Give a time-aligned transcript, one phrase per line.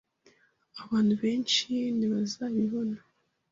[0.83, 1.67] Abantu benshi
[1.97, 2.97] ntibazabibona.